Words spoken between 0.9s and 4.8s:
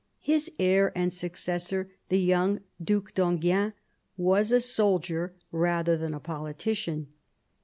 and successor, the young Due d'Enghien, was a